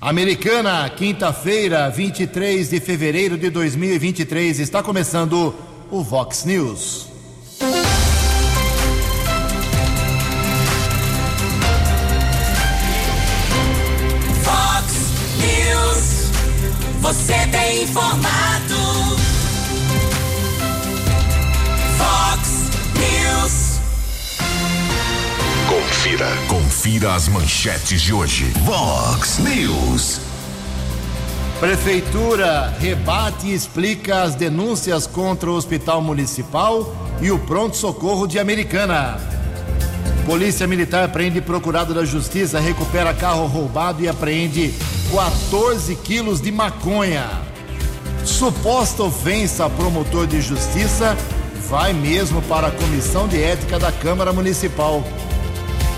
[0.00, 5.52] Americana, quinta-feira, 23 de fevereiro de 2023, está começando
[5.90, 7.08] o Vox News.
[14.44, 14.94] Vox
[15.40, 16.30] News,
[17.00, 18.77] você tem informado.
[25.98, 26.28] Confira.
[26.46, 28.44] Confira as manchetes de hoje.
[28.64, 30.20] Vox News.
[31.58, 39.18] Prefeitura rebate e explica as denúncias contra o Hospital Municipal e o pronto-socorro de Americana.
[40.24, 44.72] Polícia Militar prende procurado da Justiça, recupera carro roubado e apreende
[45.12, 47.28] 14 quilos de maconha.
[48.24, 51.16] Suposta ofensa a promotor de justiça
[51.68, 55.02] vai mesmo para a Comissão de Ética da Câmara Municipal.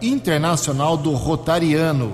[0.00, 2.12] Internacional do Rotariano.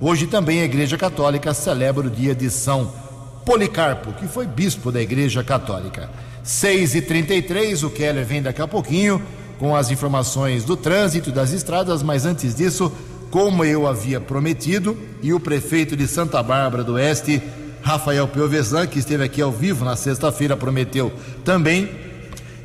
[0.00, 3.03] Hoje também a Igreja Católica celebra o dia de São
[3.44, 6.08] Policarpo, que foi bispo da Igreja Católica.
[6.42, 9.22] 6 e 33 o Keller vem daqui a pouquinho
[9.58, 12.92] com as informações do trânsito das estradas, mas antes disso,
[13.30, 17.42] como eu havia prometido, e o prefeito de Santa Bárbara do Oeste,
[17.82, 21.12] Rafael Piovesan, que esteve aqui ao vivo na sexta-feira, prometeu
[21.44, 21.90] também,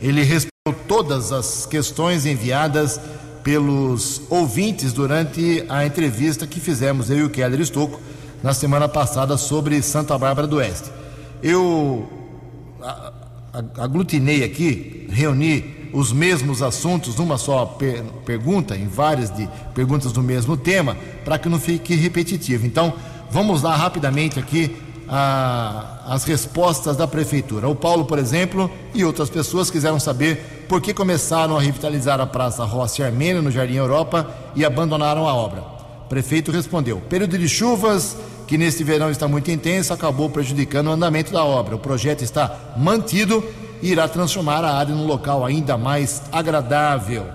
[0.02, 0.50] ele respondeu
[0.88, 3.00] todas as questões enviadas
[3.44, 8.00] pelos ouvintes durante a entrevista que fizemos, eu e o Keller Estocco,
[8.44, 10.90] na semana passada sobre Santa Bárbara do Oeste.
[11.42, 12.08] Eu
[13.78, 20.22] aglutinei aqui, reuni os mesmos assuntos numa só per- pergunta, em várias de perguntas do
[20.22, 20.96] mesmo tema,
[21.26, 22.66] para que não fique repetitivo.
[22.66, 22.94] Então,
[23.32, 24.78] vamos lá rapidamente aqui
[25.08, 27.68] a- as respostas da prefeitura.
[27.68, 32.28] O Paulo, por exemplo, e outras pessoas quiseram saber por que começaram a revitalizar a
[32.28, 35.79] Praça Rossi Armênia no Jardim Europa e abandonaram a obra.
[36.10, 41.32] Prefeito respondeu: período de chuvas, que neste verão está muito intenso, acabou prejudicando o andamento
[41.32, 41.76] da obra.
[41.76, 43.44] O projeto está mantido
[43.82, 47.28] e irá transformar a área num local ainda mais agradável.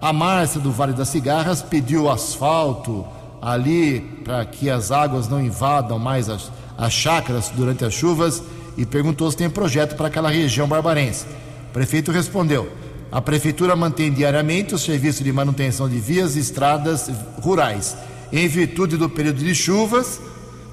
[0.00, 3.04] A Márcia do Vale das Cigarras pediu asfalto
[3.42, 8.42] ali para que as águas não invadam mais as, as chácaras durante as chuvas
[8.76, 11.26] e perguntou se tem projeto para aquela região barbarense.
[11.68, 12.70] O prefeito respondeu:
[13.14, 17.08] a prefeitura mantém diariamente o serviço de manutenção de vias e estradas
[17.40, 17.96] rurais.
[18.32, 20.20] Em virtude do período de chuvas,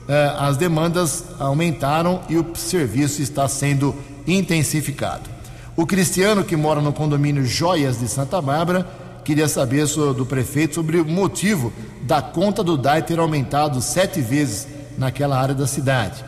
[0.09, 3.93] eh, as demandas aumentaram e o serviço está sendo
[4.25, 5.29] intensificado.
[5.77, 8.89] O Cristiano, que mora no condomínio Joias de Santa Bárbara,
[9.23, 11.71] queria saber do prefeito sobre o motivo
[12.01, 16.25] da conta do DAI ter aumentado sete vezes naquela área da cidade.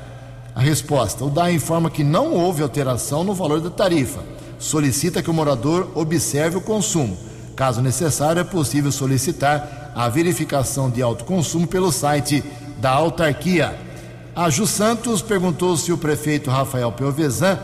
[0.53, 4.21] A resposta: o DAI informa que não houve alteração no valor da tarifa.
[4.63, 7.17] Solicita que o morador observe o consumo.
[7.53, 12.41] Caso necessário, é possível solicitar a verificação de autoconsumo pelo site
[12.77, 13.77] da autarquia.
[14.33, 17.59] A Ju Santos perguntou se o prefeito Rafael Pelvezan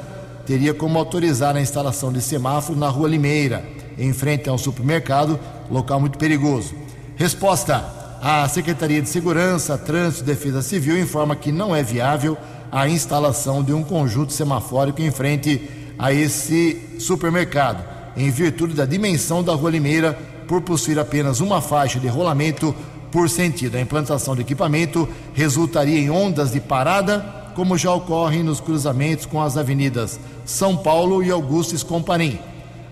[0.46, 3.66] teria como autorizar a instalação de semáforo na rua Limeira,
[3.98, 5.40] em frente ao supermercado,
[5.72, 6.76] local muito perigoso.
[7.16, 7.82] Resposta:
[8.22, 12.38] a Secretaria de Segurança, Trânsito e Defesa Civil informa que não é viável
[12.70, 17.84] a instalação de um conjunto semafórico em frente a esse supermercado,
[18.16, 20.18] em virtude da dimensão da Rua Limeira,
[20.48, 22.74] por possuir apenas uma faixa de rolamento
[23.12, 23.76] por sentido.
[23.76, 29.42] A implantação do equipamento resultaria em ondas de parada, como já ocorre nos cruzamentos com
[29.42, 32.40] as avenidas São Paulo e Augusto Escomparim.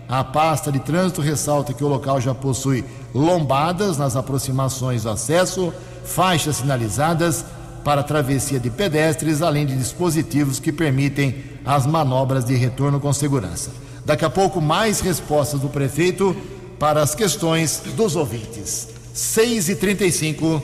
[0.09, 2.83] A pasta de trânsito ressalta que o local já possui
[3.13, 5.73] lombadas nas aproximações do acesso,
[6.03, 7.45] faixas sinalizadas
[7.83, 13.71] para travessia de pedestres, além de dispositivos que permitem as manobras de retorno com segurança.
[14.05, 16.35] Daqui a pouco, mais respostas do prefeito
[16.79, 18.87] para as questões dos ouvintes.
[19.13, 20.63] 6 e 35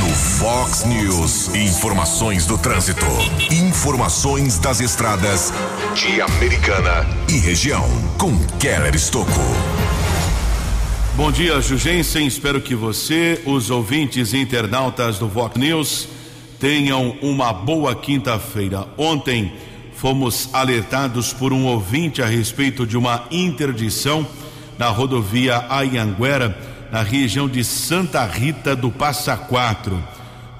[0.00, 3.04] No Fox News, informações do trânsito,
[3.50, 5.52] informações das estradas
[5.94, 7.84] de Americana e região,
[8.16, 9.40] com Keller Estocco.
[11.14, 12.26] Bom dia, Jugensen.
[12.26, 16.08] Espero que você, os ouvintes e internautas do Vox News,
[16.62, 18.86] tenham uma boa quinta-feira.
[18.96, 19.52] Ontem
[19.96, 24.24] fomos alertados por um ouvinte a respeito de uma interdição
[24.78, 26.56] na rodovia Ayanguera,
[26.92, 30.00] na região de Santa Rita do Passa Quatro.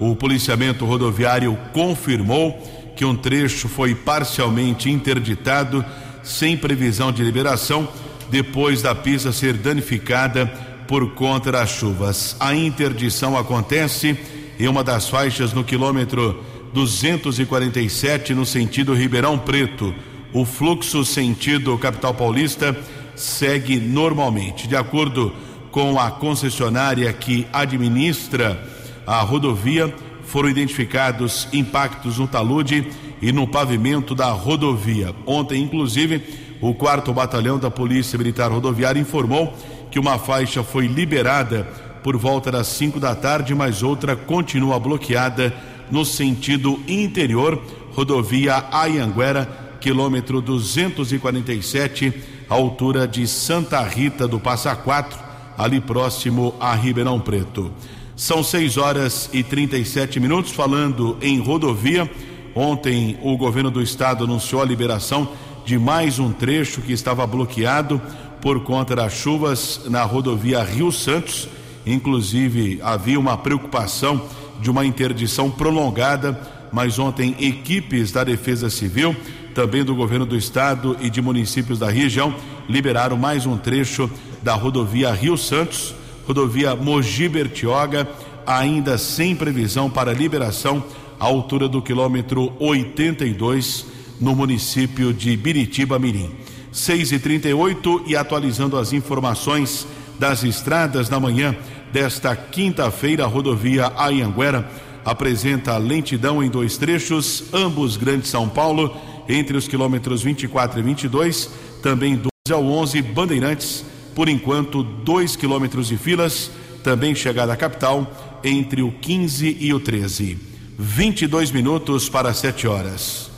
[0.00, 2.60] O policiamento rodoviário confirmou
[2.96, 5.84] que um trecho foi parcialmente interditado,
[6.24, 7.88] sem previsão de liberação
[8.28, 10.46] depois da pista ser danificada
[10.88, 12.34] por conta das chuvas.
[12.40, 14.18] A interdição acontece
[14.62, 16.40] em uma das faixas no quilômetro
[16.72, 19.92] 247 no sentido Ribeirão Preto.
[20.32, 22.78] O fluxo sentido capital paulista
[23.16, 24.68] segue normalmente.
[24.68, 25.32] De acordo
[25.72, 28.64] com a concessionária que administra
[29.04, 29.92] a rodovia,
[30.26, 32.86] foram identificados impactos no talude
[33.20, 35.12] e no pavimento da rodovia.
[35.26, 36.22] Ontem, inclusive,
[36.60, 39.52] o quarto batalhão da Polícia Militar Rodoviária informou
[39.90, 41.66] que uma faixa foi liberada
[42.02, 45.54] por volta das 5 da tarde, mas outra continua bloqueada
[45.90, 47.62] no sentido interior,
[47.94, 52.12] rodovia Ayanguera, quilômetro 247,
[52.48, 55.18] altura de Santa Rita do Passa Quatro,
[55.56, 57.70] ali próximo a Ribeirão Preto.
[58.16, 62.10] São 6 horas e 37 minutos, falando em rodovia.
[62.54, 65.28] Ontem o governo do estado anunciou a liberação
[65.64, 68.00] de mais um trecho que estava bloqueado
[68.40, 71.48] por conta das chuvas na rodovia Rio Santos.
[71.86, 74.22] Inclusive, havia uma preocupação
[74.60, 76.40] de uma interdição prolongada,
[76.72, 79.14] mas ontem equipes da Defesa Civil,
[79.54, 82.34] também do governo do estado e de municípios da região,
[82.68, 84.10] liberaram mais um trecho
[84.42, 85.94] da rodovia Rio Santos,
[86.26, 88.08] rodovia Mogi Bertioga,
[88.46, 90.82] ainda sem previsão para liberação
[91.18, 93.86] à altura do quilômetro 82
[94.20, 96.30] no município de Biritiba Mirim.
[96.70, 99.86] 6 e 38 e atualizando as informações
[100.22, 101.52] das estradas na manhã
[101.92, 104.70] desta quinta-feira, a rodovia Ayanguera
[105.04, 108.96] apresenta lentidão em dois trechos, ambos Grande São Paulo,
[109.28, 111.50] entre os quilômetros 24 e 22,
[111.82, 113.84] também 12 ao 11, Bandeirantes,
[114.14, 116.52] por enquanto, dois quilômetros de filas,
[116.84, 120.38] também chegada à capital, entre o 15 e o 13.
[120.78, 123.28] 22 minutos para 7 horas.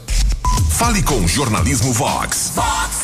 [0.72, 2.52] Fale com o Jornalismo Vox.
[2.54, 3.03] Fox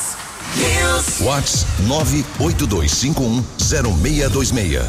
[0.56, 1.20] News.
[1.20, 4.82] Vox 982510626.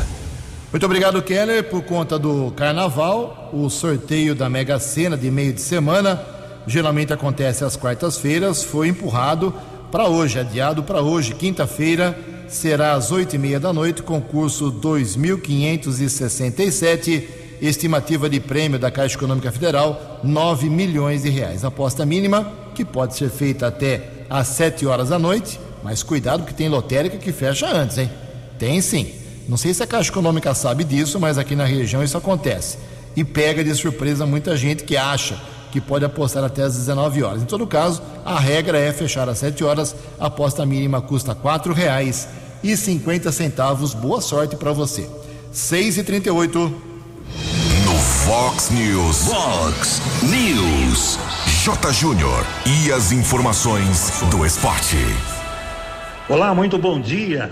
[0.71, 1.65] Muito obrigado, Keller.
[1.65, 6.23] Por conta do carnaval, o sorteio da Mega Sena de meio de semana,
[6.65, 9.53] geralmente acontece às quartas-feiras, foi empurrado
[9.91, 12.17] para hoje, adiado para hoje, quinta-feira,
[12.47, 17.27] será às oito e meia da noite, concurso 2567,
[17.61, 21.65] estimativa de prêmio da Caixa Econômica Federal, 9 milhões de reais.
[21.65, 26.53] Aposta mínima, que pode ser feita até às 7 horas da noite, mas cuidado que
[26.53, 28.09] tem lotérica que fecha antes, hein?
[28.57, 29.11] Tem sim.
[29.49, 32.77] Não sei se a Caixa Econômica sabe disso, mas aqui na região isso acontece.
[33.13, 35.37] E pega de surpresa muita gente que acha
[35.69, 37.41] que pode apostar até às 19 horas.
[37.41, 41.39] Em todo caso, a regra é fechar às 7 horas, a aposta mínima custa R$
[41.43, 43.95] 4,50.
[43.95, 45.09] Boa sorte para você.
[45.51, 46.73] 6 e 38
[47.85, 49.25] No Fox News.
[49.25, 51.19] Fox News.
[51.63, 51.93] J.
[51.93, 52.43] Júnior.
[52.65, 54.97] E as informações do esporte.
[56.27, 57.51] Olá, muito bom dia.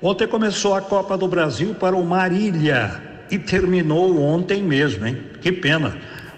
[0.00, 5.18] Ontem começou a Copa do Brasil para o Marília e terminou ontem mesmo, hein?
[5.40, 5.96] Que pena.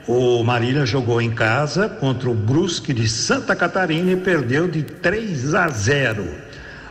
[0.08, 5.54] O Marília jogou em casa contra o Brusque de Santa Catarina e perdeu de 3
[5.54, 6.26] a 0.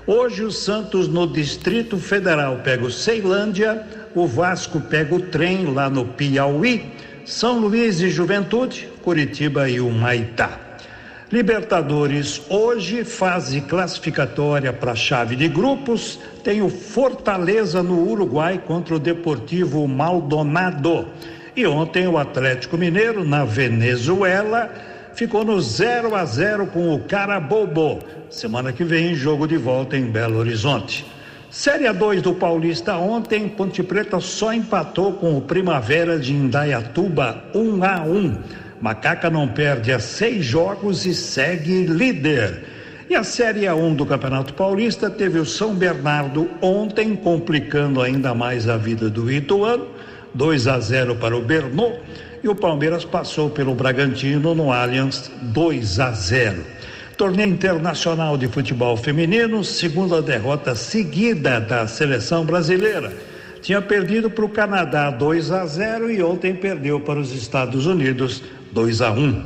[0.05, 5.89] Hoje o Santos no Distrito Federal pega o Ceilândia, o Vasco pega o trem lá
[5.89, 6.93] no Piauí,
[7.25, 10.59] São Luís e Juventude, Curitiba e o Maitá.
[11.31, 18.95] Libertadores hoje, fase classificatória para a chave de grupos, tem o Fortaleza no Uruguai contra
[18.95, 21.07] o Deportivo Maldonado.
[21.55, 24.69] E ontem o Atlético Mineiro na Venezuela
[25.13, 27.99] ficou no 0 a 0 com o Carabobo.
[28.29, 31.05] Semana que vem jogo de volta em Belo Horizonte.
[31.51, 37.83] Série A2 do Paulista ontem, Ponte Preta só empatou com o Primavera de Indaiatuba 1
[37.83, 38.37] a 1.
[38.79, 42.63] Macaca não perde a seis jogos e segue líder.
[43.09, 48.69] E a Série A1 do Campeonato Paulista teve o São Bernardo ontem, complicando ainda mais
[48.69, 49.87] a vida do Ituano,
[50.33, 51.91] 2 a 0 para o Bernô,
[52.41, 56.63] e o Palmeiras passou pelo Bragantino no Allianz 2 a 0.
[57.21, 63.15] Torneio Internacional de Futebol Feminino, segunda derrota seguida da seleção brasileira.
[63.61, 68.41] Tinha perdido para o Canadá 2 a 0 e ontem perdeu para os Estados Unidos
[68.71, 69.43] 2 a 1.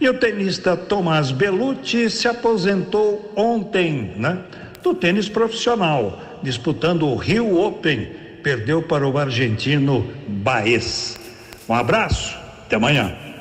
[0.00, 4.38] E o tenista Tomás Bellucci se aposentou ontem, né?
[4.82, 8.08] Do tênis profissional, disputando o Rio Open.
[8.42, 11.20] Perdeu para o argentino Baez.
[11.68, 13.31] Um abraço, até amanhã.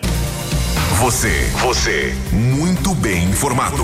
[0.99, 3.83] Você, você, muito bem informado.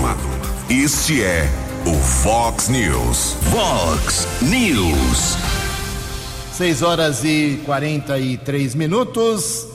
[0.70, 1.48] Este é
[1.84, 3.34] o Fox News.
[3.50, 5.36] Fox News.
[6.52, 9.66] 6 horas e 43 minutos.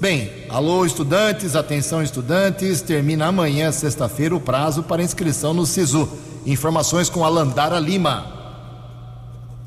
[0.00, 6.08] Bem, alô estudantes, atenção estudantes, termina amanhã, sexta-feira, o prazo para inscrição no SISU.
[6.46, 8.41] Informações com a Landara Lima.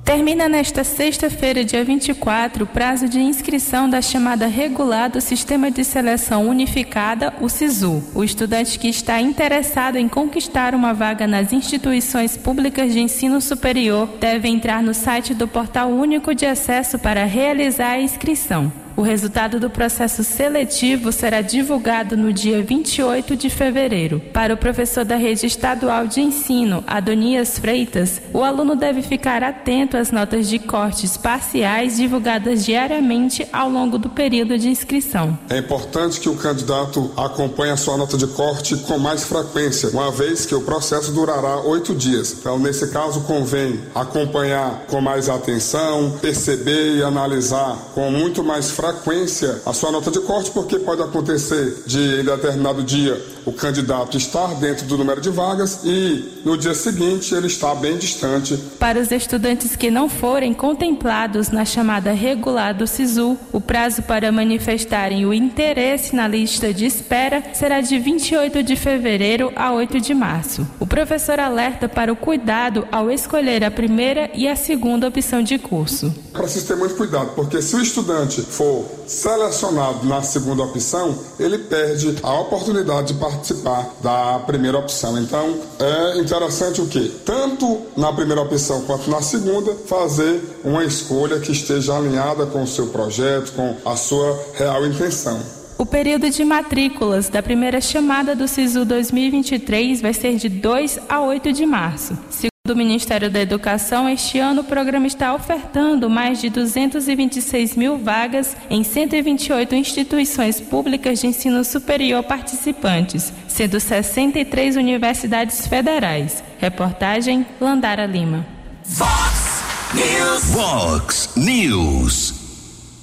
[0.05, 5.83] Termina nesta sexta-feira, dia 24, o prazo de inscrição da chamada regular do Sistema de
[5.83, 8.03] Seleção Unificada, o SISU.
[8.13, 14.07] O estudante que está interessado em conquistar uma vaga nas instituições públicas de ensino superior
[14.19, 18.84] deve entrar no site do Portal Único de Acesso para realizar a inscrição.
[18.97, 24.21] O resultado do processo seletivo será divulgado no dia 28 de fevereiro.
[24.31, 29.97] Para o professor da rede estadual de ensino, Adonias Freitas, o aluno deve ficar atento
[29.97, 35.37] às notas de cortes parciais divulgadas diariamente ao longo do período de inscrição.
[35.49, 40.09] É importante que o candidato acompanhe a sua nota de corte com mais frequência, uma
[40.09, 42.33] vez que o processo durará oito dias.
[42.39, 48.84] Então, nesse caso, convém acompanhar com mais atenção, perceber e analisar com muito mais frequência
[48.93, 54.17] frequência a sua nota de corte, porque pode acontecer de em determinado dia o candidato
[54.17, 58.57] estar dentro do número de vagas e no dia seguinte ele está bem distante.
[58.79, 64.31] Para os estudantes que não forem contemplados na chamada regular do SISU, o prazo para
[64.31, 70.13] manifestarem o interesse na lista de espera será de 28 de fevereiro a 8 de
[70.13, 70.67] março.
[70.79, 75.59] O professor alerta para o cuidado ao escolher a primeira e a segunda opção de
[75.59, 76.13] curso.
[76.33, 78.74] Preciso ter muito cuidado, porque se o estudante for
[79.07, 85.17] selecionado na segunda opção, ele perde a oportunidade de participar da primeira opção.
[85.19, 87.09] Então, é interessante o que?
[87.25, 92.67] Tanto na primeira opção quanto na segunda, fazer uma escolha que esteja alinhada com o
[92.67, 95.39] seu projeto, com a sua real intenção.
[95.77, 101.21] O período de matrículas da primeira chamada do SISU 2023 vai ser de 2 a
[101.21, 102.17] 8 de março
[102.65, 108.57] do Ministério da Educação, este ano o programa está ofertando mais de 226 mil vagas
[108.71, 116.43] em 128 instituições públicas de ensino superior participantes, sendo 63 universidades federais.
[116.57, 118.43] Reportagem Landara Lima.
[118.83, 119.61] Fox
[119.93, 120.43] News.
[120.51, 122.33] Fox News.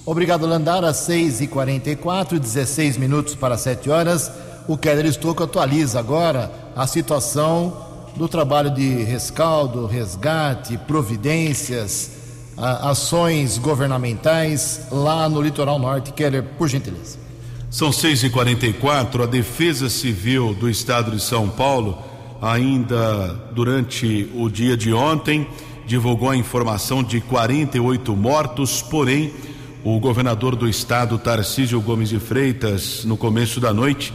[0.05, 0.93] Obrigado, Landara.
[0.93, 4.29] 6 e 44 16 minutos para 7 horas.
[4.67, 12.11] O Keller Estouco atualiza agora a situação do trabalho de rescaldo, resgate, providências,
[12.57, 16.13] ações governamentais lá no litoral norte.
[16.13, 17.19] Keller, por gentileza.
[17.71, 19.23] São 6h44.
[19.23, 21.99] A Defesa Civil do Estado de São Paulo,
[22.41, 25.47] ainda durante o dia de ontem,
[25.87, 29.33] divulgou a informação de 48 mortos, porém,
[29.85, 34.13] o governador do estado, Tarcísio Gomes de Freitas, no começo da noite,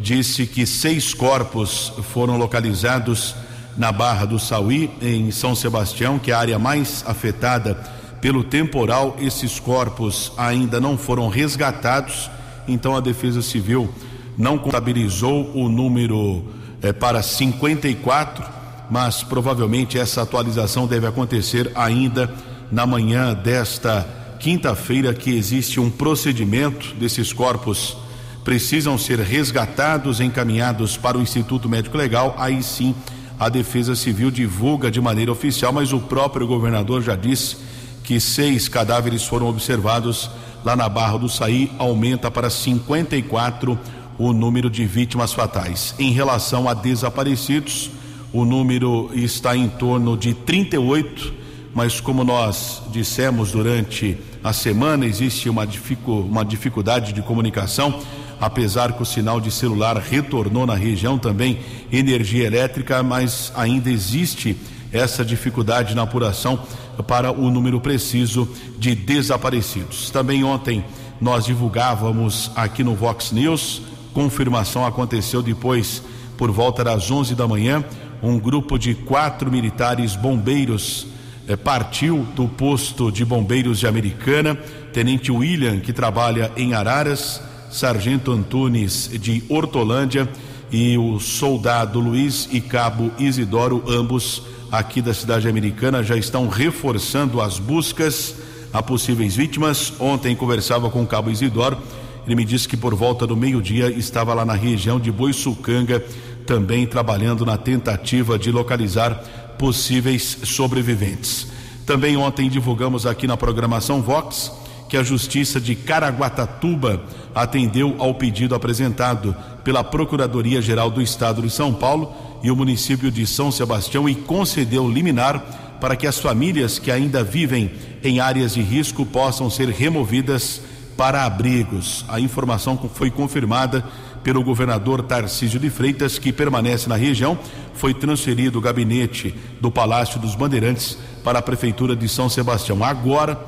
[0.00, 3.34] disse que seis corpos foram localizados
[3.76, 7.74] na Barra do Sauí, em São Sebastião, que é a área mais afetada
[8.20, 9.16] pelo temporal.
[9.20, 12.30] Esses corpos ainda não foram resgatados,
[12.66, 13.92] então a Defesa Civil
[14.36, 16.44] não contabilizou o número
[16.82, 18.44] eh, para 54,
[18.90, 22.32] mas provavelmente essa atualização deve acontecer ainda
[22.72, 24.06] na manhã desta
[24.38, 27.96] quinta-feira, que existe um procedimento desses corpos
[28.44, 32.94] precisam ser resgatados, encaminhados para o Instituto Médico Legal, aí sim
[33.38, 37.56] a Defesa Civil divulga de maneira oficial, mas o próprio governador já disse
[38.04, 40.30] que seis cadáveres foram observados
[40.64, 43.78] lá na Barra do Saí, aumenta para 54
[44.18, 45.94] o número de vítimas fatais.
[45.98, 47.90] Em relação a desaparecidos,
[48.32, 51.32] o número está em torno de 38,
[51.74, 55.66] mas como nós dissemos durante a semana, existe uma,
[56.06, 58.02] uma dificuldade de comunicação
[58.40, 61.58] apesar que o sinal de celular retornou na região também
[61.92, 64.56] energia elétrica, mas ainda existe
[64.92, 66.58] essa dificuldade na apuração
[67.06, 70.10] para o número preciso de desaparecidos.
[70.10, 70.84] Também ontem
[71.20, 73.82] nós divulgávamos aqui no Vox News,
[74.12, 76.02] confirmação aconteceu depois
[76.36, 77.84] por volta das 11 da manhã,
[78.22, 81.06] um grupo de quatro militares bombeiros
[81.46, 84.54] eh, partiu do posto de bombeiros de Americana.
[84.92, 90.28] Tenente William, que trabalha em Araras, Sargento Antunes de Hortolândia
[90.72, 97.40] e o soldado Luiz e Cabo Isidoro, ambos aqui da cidade americana, já estão reforçando
[97.40, 98.34] as buscas
[98.72, 99.92] a possíveis vítimas.
[99.98, 101.78] Ontem conversava com o Cabo Isidoro.
[102.26, 106.04] Ele me disse que por volta do meio-dia estava lá na região de Boiçucanga,
[106.46, 109.14] também trabalhando na tentativa de localizar
[109.58, 111.46] possíveis sobreviventes.
[111.84, 114.59] Também ontem divulgamos aqui na programação Vox
[114.90, 117.00] que a Justiça de Caraguatatuba
[117.32, 123.24] atendeu ao pedido apresentado pela Procuradoria-Geral do Estado de São Paulo e o município de
[123.24, 127.70] São Sebastião e concedeu liminar para que as famílias que ainda vivem
[128.02, 130.60] em áreas de risco possam ser removidas
[130.96, 132.04] para abrigos.
[132.08, 133.84] A informação foi confirmada
[134.24, 137.38] pelo governador Tarcísio de Freitas, que permanece na região.
[137.74, 142.84] Foi transferido o gabinete do Palácio dos Bandeirantes para a Prefeitura de São Sebastião.
[142.84, 143.38] Agora,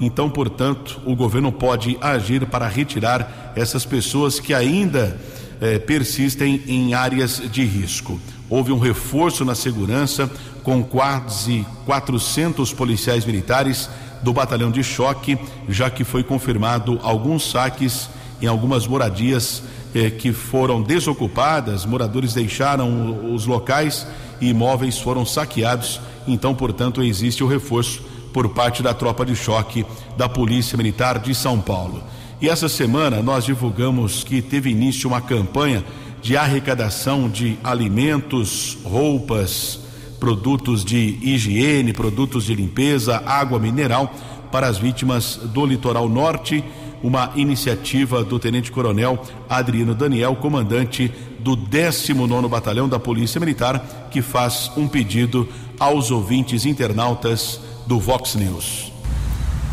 [0.00, 5.18] então, portanto, o governo pode agir para retirar essas pessoas que ainda
[5.60, 8.20] eh, persistem em áreas de risco.
[8.50, 10.30] Houve um reforço na segurança
[10.62, 13.88] com quase 400 policiais militares
[14.22, 18.08] do batalhão de choque, já que foi confirmado alguns saques
[18.40, 19.62] em algumas moradias
[19.94, 24.06] eh, que foram desocupadas, moradores deixaram os locais
[24.40, 26.00] e imóveis foram saqueados.
[26.26, 29.84] Então, portanto, existe o reforço por parte da tropa de choque
[30.16, 32.02] da Polícia Militar de São Paulo.
[32.40, 35.84] E essa semana nós divulgamos que teve início uma campanha
[36.20, 39.80] de arrecadação de alimentos, roupas,
[40.18, 44.12] produtos de higiene, produtos de limpeza, água mineral
[44.52, 46.64] para as vítimas do litoral norte.
[47.02, 54.22] Uma iniciativa do Tenente Coronel Adriano Daniel, comandante do 19 Batalhão da Polícia Militar, que
[54.22, 55.48] faz um pedido
[55.80, 58.92] aos ouvintes internautas do Vox News.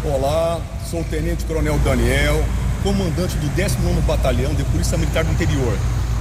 [0.04, 2.44] Olá, sou o Tenente Coronel Daniel,
[2.84, 5.78] comandante do 19 Batalhão de Polícia Militar do Interior,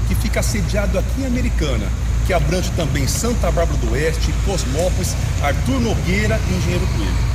[0.06, 1.86] que fica sediado aqui em Americana,
[2.26, 7.28] que abrange também Santa Bárbara do Oeste, Cosmópolis, Arthur Nogueira e Engenheiro Coelho.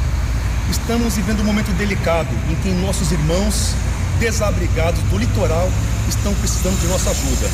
[0.70, 3.74] Estamos vivendo um momento delicado em que nossos irmãos
[4.20, 5.70] desabrigados do litoral
[6.08, 7.50] estão precisando de nossa ajuda.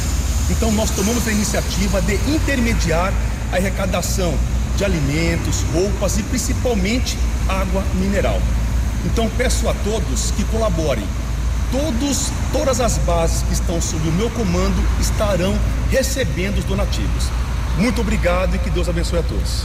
[0.49, 3.13] Então nós tomamos a iniciativa de intermediar
[3.51, 4.33] a arrecadação
[4.79, 8.41] de alimentos, roupas e principalmente água mineral.
[9.05, 11.03] Então peço a todos que colaborem.
[11.69, 15.53] Todos, todas as bases que estão sob o meu comando estarão
[15.91, 17.25] recebendo os donativos.
[17.77, 19.63] Muito obrigado e que Deus abençoe a todos.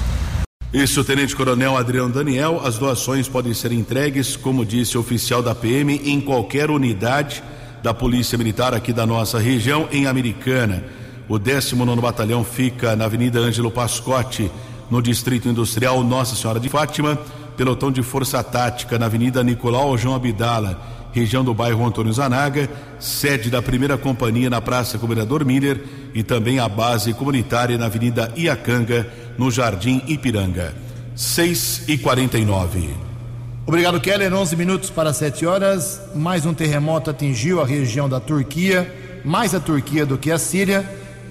[0.72, 2.60] Isso, Tenente Coronel Adriano Daniel.
[2.64, 7.42] As doações podem ser entregues, como disse o oficial da PM, em qualquer unidade
[7.84, 10.82] da Polícia Militar aqui da nossa região, em Americana.
[11.28, 14.50] O 19 Batalhão fica na Avenida Ângelo Pascotti,
[14.90, 17.18] no Distrito Industrial Nossa Senhora de Fátima,
[17.56, 20.80] pelotão de força tática na Avenida Nicolau João Abdala,
[21.12, 22.68] região do bairro Antônio Zanaga,
[22.98, 28.32] sede da primeira companhia na Praça Governador Miller e também a base comunitária na Avenida
[28.36, 29.06] Iacanga,
[29.38, 30.74] no Jardim Ipiranga.
[31.14, 32.90] 6 e 49
[33.66, 34.32] Obrigado, Keller.
[34.32, 36.00] 11 minutos para 7 horas.
[36.14, 38.92] Mais um terremoto atingiu a região da Turquia,
[39.24, 40.84] mais a Turquia do que a Síria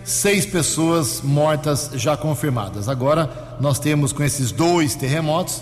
[0.03, 2.89] seis pessoas mortas já confirmadas.
[2.89, 5.61] Agora nós temos com esses dois terremotos,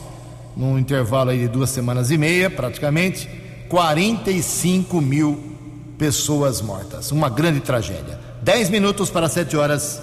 [0.56, 3.30] num intervalo aí de duas semanas e meia, praticamente,
[3.69, 5.51] 45 mil
[5.97, 7.12] pessoas mortas.
[7.12, 8.19] Uma grande tragédia.
[8.41, 10.01] Dez minutos para sete horas.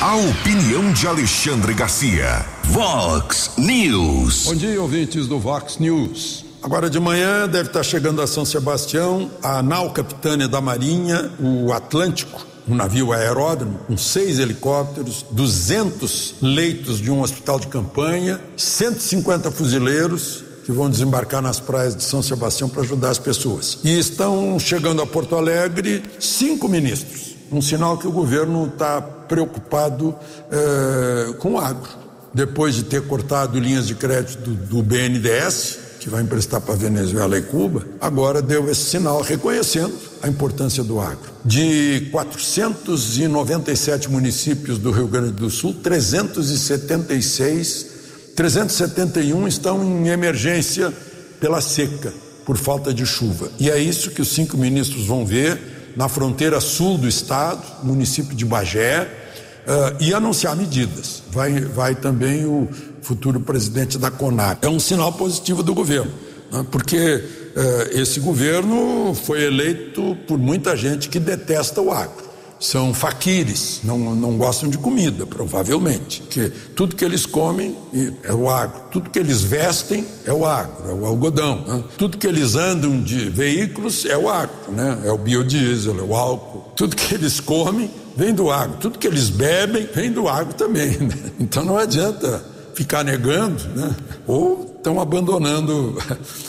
[0.00, 2.44] A opinião de Alexandre Garcia.
[2.64, 4.44] Vox News.
[4.46, 6.51] Bom dia, ouvintes do Vox News.
[6.62, 11.72] Agora de manhã deve estar chegando a São Sebastião a nau capitânia da Marinha, o
[11.72, 19.50] Atlântico, um navio aeródromo com seis helicópteros, 200 leitos de um hospital de campanha, 150
[19.50, 23.80] fuzileiros que vão desembarcar nas praias de São Sebastião para ajudar as pessoas.
[23.82, 30.14] E estão chegando a Porto Alegre cinco ministros, um sinal que o governo está preocupado
[30.48, 31.90] eh, com o agro.
[32.32, 37.38] Depois de ter cortado linhas de crédito do, do BNDES, que vai emprestar para Venezuela
[37.38, 41.30] e Cuba, agora deu esse sinal reconhecendo a importância do agro.
[41.44, 47.86] De 497 municípios do Rio Grande do Sul, 376,
[48.34, 50.92] 371 estão em emergência
[51.38, 52.12] pela seca,
[52.44, 53.48] por falta de chuva.
[53.60, 58.34] E é isso que os cinco ministros vão ver na fronteira sul do estado, município
[58.34, 61.22] de Bagé, uh, e anunciar medidas.
[61.30, 62.68] Vai, vai também o
[63.02, 64.64] futuro presidente da CONAC.
[64.64, 66.12] É um sinal positivo do governo,
[66.50, 66.64] né?
[66.70, 66.96] porque
[67.56, 72.30] uh, esse governo foi eleito por muita gente que detesta o agro.
[72.60, 76.22] são faquires, não, não gostam de comida, provavelmente.
[76.22, 77.76] Porque tudo que eles comem
[78.22, 81.64] é o agro, tudo que eles vestem é o agro, é o algodão.
[81.66, 81.84] Né?
[81.98, 85.02] Tudo que eles andam de veículos é o agro, né?
[85.04, 86.72] é o biodiesel, é o álcool.
[86.76, 90.98] Tudo que eles comem vem do agro, tudo que eles bebem vem do agro também.
[90.98, 91.14] Né?
[91.40, 93.94] Então não adianta ficar negando, né?
[94.26, 95.96] ou estão abandonando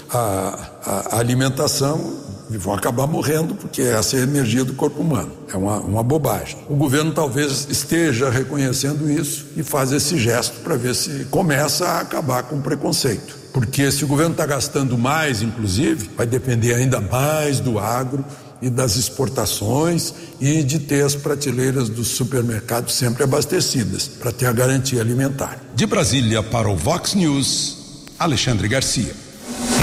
[0.10, 5.32] a, a, alimentação e vão acabar morrendo porque essa é a energia do corpo humano.
[5.54, 6.58] É uma, uma bobagem.
[6.68, 12.02] O governo talvez esteja reconhecendo isso e faz esse gesto para ver se começa a
[12.02, 13.44] acabar com o preconceito.
[13.54, 18.26] Porque se o governo está gastando mais, inclusive, vai depender ainda mais do agro
[18.62, 24.52] e das exportações e de ter as prateleiras dos supermercados sempre abastecidas para ter a
[24.52, 25.60] garantia alimentar.
[25.76, 29.14] De Brasília para o Vox News, Alexandre Garcia.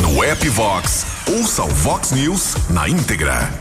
[0.02, 3.52] No app Vox, ouça o Vox News na íntegra.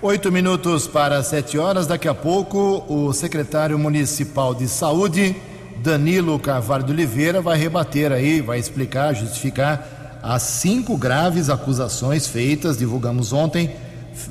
[0.00, 1.86] Oito minutos para sete horas.
[1.86, 5.34] Daqui a pouco, o secretário municipal de saúde,
[5.82, 12.78] Danilo Carvalho de Oliveira, vai rebater aí, vai explicar, justificar as cinco graves acusações feitas,
[12.78, 13.74] divulgamos ontem,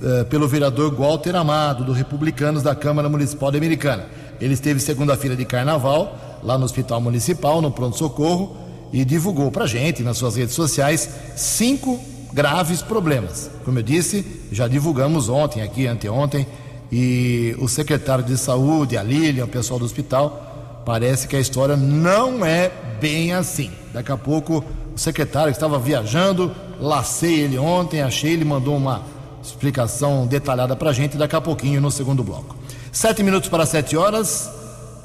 [0.02, 4.06] eh, pelo vereador Walter Amado, do Republicanos da Câmara Municipal de Americana.
[4.40, 10.04] Ele esteve segunda-feira de carnaval, lá no Hospital Municipal, no pronto-socorro e divulgou para gente
[10.04, 12.00] nas suas redes sociais cinco
[12.32, 13.50] graves problemas.
[13.66, 16.46] Como eu disse, já divulgamos ontem aqui, anteontem,
[16.92, 21.76] e o secretário de saúde, a Lilian, o pessoal do hospital, parece que a história
[21.76, 23.72] não é bem assim.
[23.92, 24.64] Daqui a pouco
[24.96, 29.02] o secretário estava viajando, lacei ele ontem, achei, ele mandou uma
[29.44, 32.56] explicação detalhada para a gente daqui a pouquinho no segundo bloco.
[32.92, 34.50] Sete minutos para sete horas.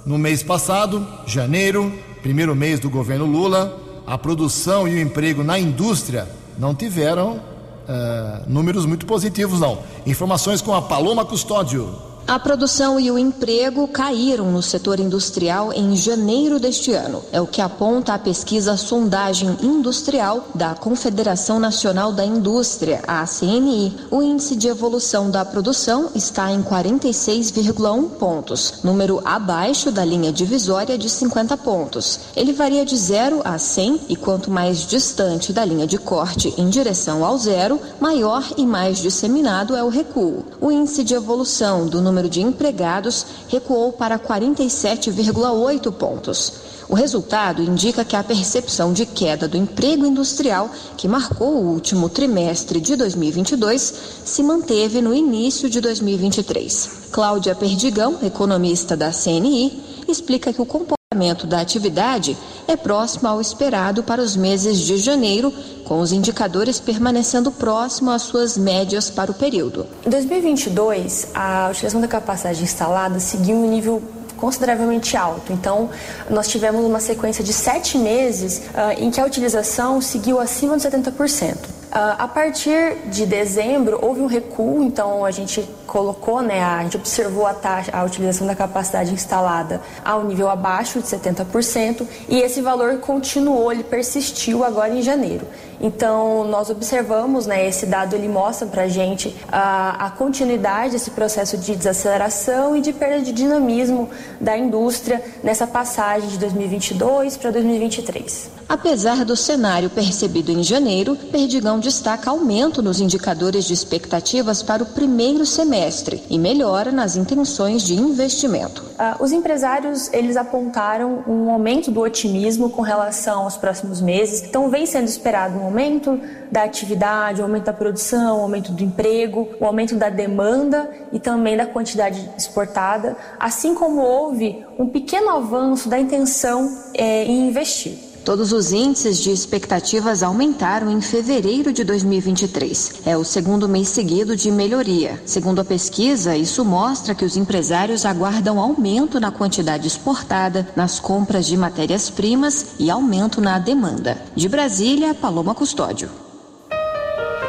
[0.07, 5.59] No mês passado, janeiro, primeiro mês do governo Lula, a produção e o emprego na
[5.59, 6.27] indústria
[6.59, 9.81] não tiveram uh, números muito positivos, não.
[10.07, 12.08] Informações com a Paloma Custódio.
[12.29, 17.25] A produção e o emprego caíram no setor industrial em janeiro deste ano.
[17.33, 23.97] É o que aponta a pesquisa Sondagem Industrial da Confederação Nacional da Indústria, a CNI.
[24.11, 30.99] O índice de evolução da produção está em 46,1 pontos, número abaixo da linha divisória
[30.99, 32.21] de 50 pontos.
[32.37, 36.69] Ele varia de 0 a 100 e quanto mais distante da linha de corte em
[36.69, 40.45] direção ao zero, maior e mais disseminado é o recuo.
[40.61, 46.53] O índice de evolução do número número de empregados recuou para 47,8 pontos.
[46.89, 52.09] O resultado indica que a percepção de queda do emprego industrial, que marcou o último
[52.09, 57.09] trimestre de 2022, se manteve no início de 2023.
[57.13, 60.98] Cláudia Perdigão, economista da CNI, explica que o comportamento
[61.47, 65.51] da atividade é próximo ao esperado para os meses de janeiro,
[65.87, 69.87] com os indicadores permanecendo próximo às suas médias para o período.
[70.05, 74.03] Em 2022, a utilização da capacidade instalada seguiu um nível
[74.37, 75.51] consideravelmente alto.
[75.51, 75.88] Então,
[76.29, 80.83] nós tivemos uma sequência de sete meses uh, em que a utilização seguiu acima de
[80.83, 81.78] 70%.
[81.88, 86.98] Uh, a partir de dezembro houve um recuo, então a gente colocou, né, a, gente
[86.98, 92.61] observou a taxa, a utilização da capacidade instalada ao nível abaixo de 70% e esse
[92.61, 95.46] valor continuou, ele persistiu agora em janeiro.
[95.81, 101.74] Então nós observamos, né, esse dado ele mostra para gente a continuidade desse processo de
[101.74, 108.59] desaceleração e de perda de dinamismo da indústria nessa passagem de 2022 para 2023.
[108.68, 114.87] Apesar do cenário percebido em janeiro, Perdigão destaca aumento nos indicadores de expectativas para o
[114.87, 118.83] primeiro semestre e melhora nas intenções de investimento.
[118.83, 124.43] Uh, os empresários eles apontaram um aumento do otimismo com relação aos próximos meses.
[124.43, 128.83] Então vem sendo esperado um aumento da atividade, um aumento da produção, um aumento do
[128.83, 135.31] emprego, um aumento da demanda e também da quantidade exportada, assim como houve um pequeno
[135.31, 138.08] avanço da intenção eh, em investir.
[138.29, 143.01] Todos os índices de expectativas aumentaram em fevereiro de 2023.
[143.07, 145.19] É o segundo mês seguido de melhoria.
[145.25, 151.47] Segundo a pesquisa, isso mostra que os empresários aguardam aumento na quantidade exportada, nas compras
[151.47, 154.19] de matérias-primas e aumento na demanda.
[154.37, 156.11] De Brasília, Paloma Custódio.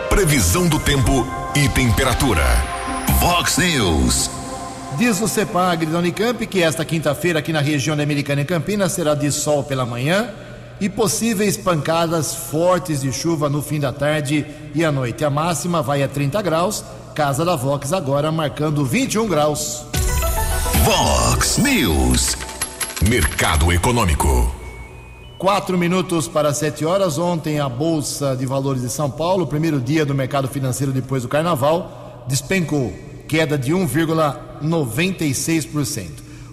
[0.10, 2.46] Previsão do tempo e temperatura.
[3.20, 4.30] Vox News.
[4.98, 8.94] Diz o CEPAG da Unicamp que esta quinta-feira aqui na região da Americana e Campinas
[8.94, 10.34] será de sol pela manhã
[10.80, 15.26] e possíveis pancadas fortes de chuva no fim da tarde e à noite.
[15.26, 16.84] A máxima vai a 30 graus.
[17.14, 19.86] Casa da Vox agora marcando 21 graus.
[20.84, 22.36] Vox News.
[23.08, 24.56] Mercado Econômico.
[25.38, 27.18] Quatro minutos para sete horas.
[27.18, 31.30] Ontem a Bolsa de Valores de São Paulo, primeiro dia do mercado financeiro depois do
[31.30, 32.94] carnaval, despencou.
[33.28, 36.08] Queda de 1,1 0,96%.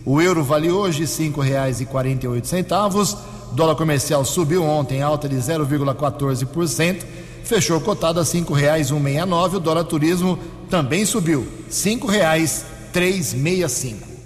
[0.04, 3.16] O euro vale hoje R$ 5,48.
[3.52, 7.04] Dólar comercial subiu ontem, alta de 0,14%,
[7.44, 9.56] fechou cotado a R$ 5,169.
[9.56, 14.16] O dólar turismo também subiu, R$ 5,365.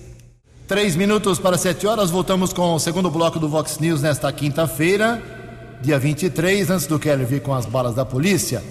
[0.66, 5.20] Três minutos para sete horas, voltamos com o segundo bloco do Vox News nesta quinta-feira,
[5.82, 6.70] dia 23.
[6.70, 8.62] Antes do Kelly vir com as balas da polícia,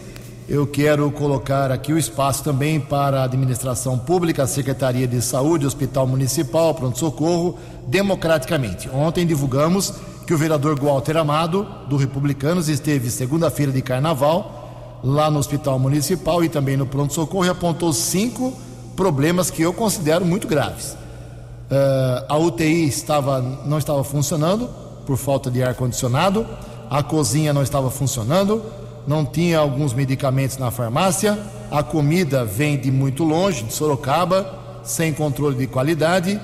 [0.47, 5.65] eu quero colocar aqui o espaço também para a administração pública, a Secretaria de Saúde,
[5.65, 8.89] Hospital Municipal, Pronto-Socorro, democraticamente.
[8.89, 9.93] Ontem divulgamos
[10.29, 16.43] que o vereador Walter Amado, do Republicanos, esteve segunda-feira de carnaval lá no Hospital Municipal
[16.43, 18.53] e também no Pronto-Socorro e apontou cinco
[18.95, 20.91] problemas que eu considero muito graves.
[20.91, 24.69] Uh, a UTI estava, não estava funcionando
[25.03, 26.45] por falta de ar condicionado,
[26.91, 28.61] a cozinha não estava funcionando,
[29.07, 31.39] não tinha alguns medicamentos na farmácia,
[31.71, 36.39] a comida vem de muito longe, de Sorocaba, sem controle de qualidade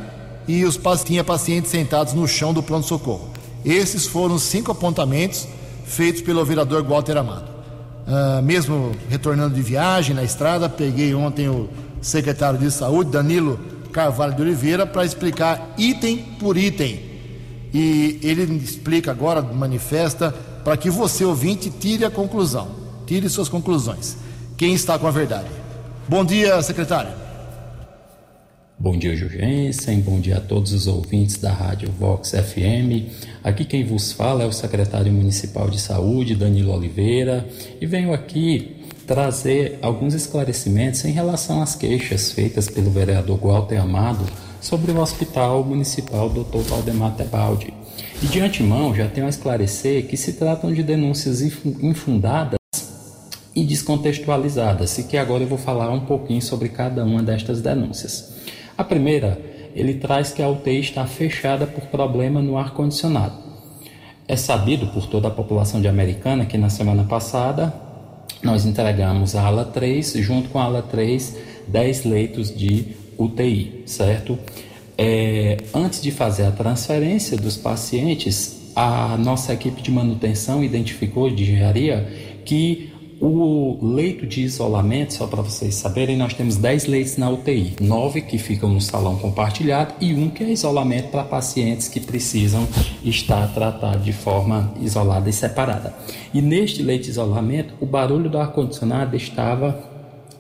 [0.47, 3.34] e os tinha pacientes sentados no chão do pronto-socorro.
[3.65, 5.47] Esses foram cinco apontamentos
[5.85, 7.49] feitos pelo vereador Walter Amado.
[8.07, 11.67] Uh, mesmo retornando de viagem na estrada, peguei ontem o
[11.99, 13.59] secretário de saúde, Danilo
[13.91, 17.01] Carvalho de Oliveira para explicar item por item.
[17.73, 20.31] E ele explica agora, manifesta,
[20.63, 22.67] para que você, ouvinte, tire a conclusão,
[23.07, 24.15] tire suas conclusões.
[24.55, 25.47] Quem está com a verdade?
[26.07, 27.24] Bom dia, secretário.
[28.77, 30.01] Bom dia, Jurgensen.
[30.01, 33.09] Bom dia a todos os ouvintes da Rádio Vox FM.
[33.41, 37.47] Aqui quem vos fala é o secretário municipal de saúde, Danilo Oliveira,
[37.79, 38.75] e venho aqui
[39.07, 44.25] trazer alguns esclarecimentos em relação às queixas feitas pelo vereador Walter Amado
[44.59, 46.57] sobre o Hospital Municipal Dr.
[46.67, 47.73] Valdemar Tebaldi.
[48.21, 52.59] E de antemão já tenho a esclarecer que se tratam de denúncias infundadas
[53.55, 58.34] e descontextualizadas, e que agora eu vou falar um pouquinho sobre cada uma destas denúncias.
[58.77, 59.39] A primeira,
[59.73, 63.35] ele traz que a UTI está fechada por problema no ar-condicionado.
[64.27, 67.73] É sabido por toda a população de Americana que na semana passada
[68.43, 74.37] nós entregamos a ala 3, junto com a ala 3, 10 leitos de UTI, certo?
[74.97, 81.43] É, antes de fazer a transferência dos pacientes, a nossa equipe de manutenção identificou de
[81.43, 82.07] engenharia
[82.43, 82.93] que
[83.25, 88.21] o leito de isolamento, só para vocês saberem, nós temos 10 leitos na UTI, 9
[88.21, 92.67] que ficam no salão compartilhado e um que é isolamento para pacientes que precisam
[93.03, 95.93] estar tratados de forma isolada e separada.
[96.33, 99.83] E neste leito de isolamento, o barulho do ar-condicionado estava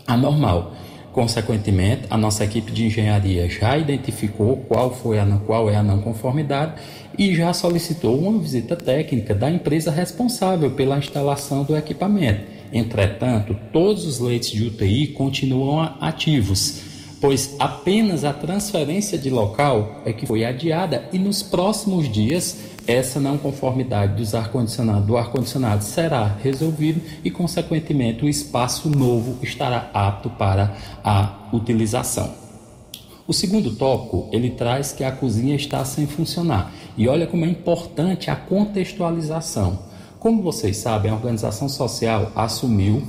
[0.05, 0.73] anormal.
[1.11, 6.01] Consequentemente, a nossa equipe de engenharia já identificou qual, foi a, qual é a não
[6.01, 6.73] conformidade
[7.17, 12.54] e já solicitou uma visita técnica da empresa responsável pela instalação do equipamento.
[12.71, 16.81] Entretanto, todos os leitos de UTI continuam ativos,
[17.21, 23.19] pois apenas a transferência de local é que foi adiada e nos próximos dias essa
[23.19, 29.89] não conformidade dos ar -condicionado, do ar-condicionado será resolvido e, consequentemente, o espaço novo estará
[29.93, 32.45] apto para a utilização.
[33.27, 36.71] O segundo tópico, ele traz que a cozinha está sem funcionar.
[36.95, 39.79] E olha como é importante a contextualização.
[40.25, 43.03] Como vocês sabem, a organização social assumiu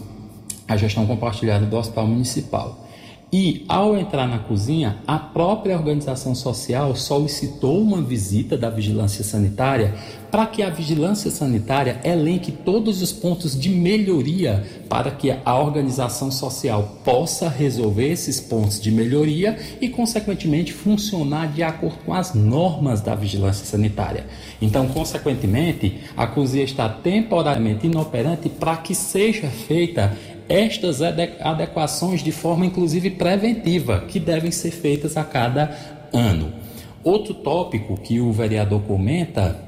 [0.68, 2.87] a gestão compartilhada do Hospital Municipal.
[3.33, 9.94] E, ao entrar na cozinha, a própria organização social solicitou uma visita da vigilância sanitária
[10.31, 16.31] para que a vigilância sanitária elenque todos os pontos de melhoria para que a organização
[16.31, 23.01] social possa resolver esses pontos de melhoria e, consequentemente, funcionar de acordo com as normas
[23.01, 24.27] da vigilância sanitária.
[24.61, 30.17] Então, consequentemente, a cozinha está temporariamente inoperante para que seja feita
[30.49, 35.77] estas adequações de forma inclusive preventiva, que devem ser feitas a cada
[36.12, 36.53] ano.
[37.03, 39.65] Outro tópico que o vereador comenta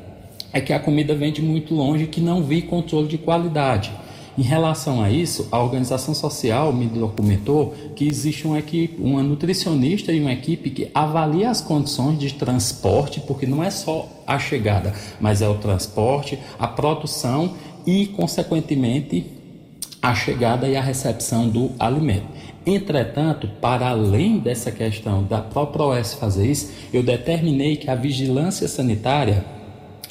[0.53, 3.91] é que a comida vem de muito longe que não vi controle de qualidade.
[4.39, 10.13] Em relação a isso, a organização social me documentou que existe uma equipe, uma nutricionista
[10.13, 14.95] e uma equipe que avalia as condições de transporte, porque não é só a chegada,
[15.21, 19.27] mas é o transporte, a produção e, consequentemente,
[20.01, 22.27] a chegada e a recepção do alimento.
[22.65, 28.69] Entretanto, para além dessa questão da própria OS fazer isso, eu determinei que a vigilância
[28.69, 29.58] sanitária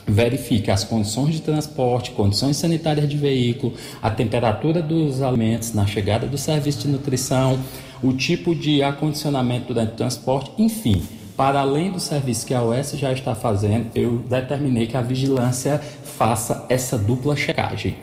[0.08, 6.26] verifique as condições de transporte, condições sanitárias de veículo, a temperatura dos alimentos na chegada
[6.26, 7.60] do serviço de nutrição,
[8.02, 11.02] o tipo de acondicionamento durante o transporte, enfim.
[11.36, 15.78] Para além do serviço que a OS já está fazendo, eu determinei que a vigilância
[15.78, 17.96] faça essa dupla checagem.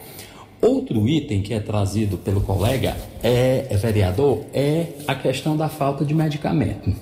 [0.60, 6.04] Outro item que é trazido pelo colega é, é, vereador é a questão da falta
[6.04, 6.94] de medicamento.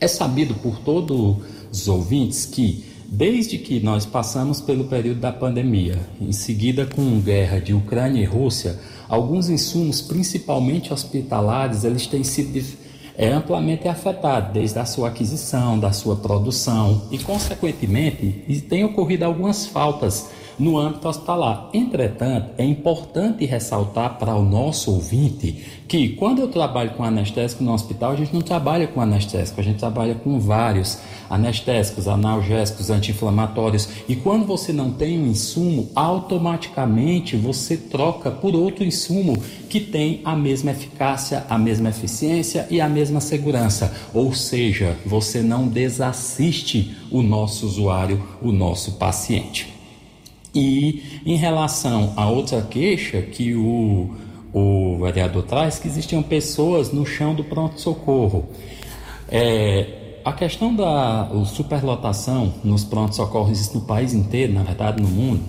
[0.00, 1.38] É sabido por todos
[1.72, 7.60] os ouvintes que Desde que nós passamos pelo período da pandemia, em seguida com guerra
[7.60, 12.58] de Ucrânia e Rússia, alguns insumos, principalmente hospitalares, eles têm sido
[13.14, 19.66] é, amplamente afetados, desde a sua aquisição, da sua produção e, consequentemente, tem ocorrido algumas
[19.66, 21.68] faltas no âmbito hospitalar.
[21.72, 27.72] Entretanto, é importante ressaltar para o nosso ouvinte que quando eu trabalho com anestésico no
[27.72, 33.88] hospital, a gente não trabalha com anestésico, a gente trabalha com vários anestésicos, analgésicos, anti-inflamatórios.
[34.08, 39.36] E quando você não tem um insumo, automaticamente você troca por outro insumo
[39.68, 43.94] que tem a mesma eficácia, a mesma eficiência e a mesma segurança.
[44.12, 49.81] Ou seja, você não desassiste o nosso usuário, o nosso paciente.
[50.54, 54.14] E em relação a outra queixa que o,
[54.52, 58.48] o vereador traz, que existiam pessoas no chão do pronto-socorro.
[59.28, 65.42] É, a questão da superlotação nos pronto-socorros existe no país inteiro, na verdade no mundo,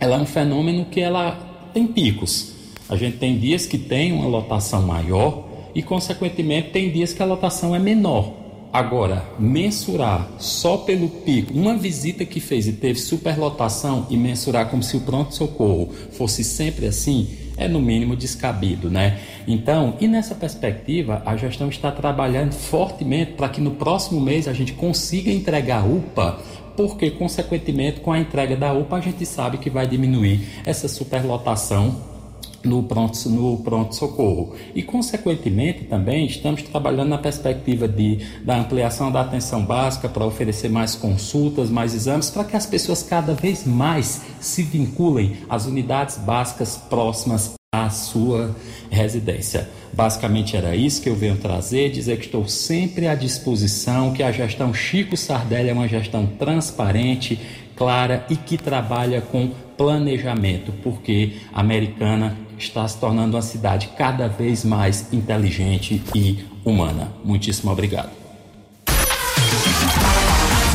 [0.00, 1.32] ela é um fenômeno que ela
[1.74, 2.52] tem picos.
[2.88, 7.26] A gente tem dias que tem uma lotação maior e, consequentemente, tem dias que a
[7.26, 8.32] lotação é menor.
[8.70, 14.82] Agora, mensurar só pelo pico, uma visita que fez e teve superlotação e mensurar como
[14.82, 19.18] se o pronto-socorro fosse sempre assim, é no mínimo descabido, né?
[19.46, 24.52] Então, e nessa perspectiva, a gestão está trabalhando fortemente para que no próximo mês a
[24.52, 26.38] gente consiga entregar a UPA
[26.76, 32.17] porque, consequentemente, com a entrega da UPA, a gente sabe que vai diminuir essa superlotação
[32.64, 34.54] no pronto, no pronto socorro.
[34.74, 40.68] E, consequentemente, também estamos trabalhando na perspectiva de, da ampliação da atenção básica para oferecer
[40.68, 46.18] mais consultas, mais exames, para que as pessoas cada vez mais se vinculem às unidades
[46.18, 48.56] básicas próximas à sua
[48.90, 49.68] residência.
[49.92, 54.32] Basicamente era isso que eu venho trazer, dizer que estou sempre à disposição, que a
[54.32, 57.38] gestão Chico Sardelli é uma gestão transparente,
[57.76, 64.28] clara e que trabalha com planejamento, porque a americana está se tornando uma cidade cada
[64.28, 67.12] vez mais inteligente e humana.
[67.24, 68.10] Muitíssimo obrigado.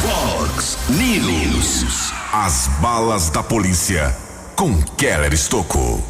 [0.02, 2.12] Fox News.
[2.32, 4.16] As balas da polícia
[4.56, 6.02] com Keller Estocou.